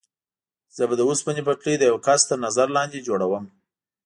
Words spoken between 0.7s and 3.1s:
زه به د اوسپنې پټلۍ د یوه کس تر نظر لاندې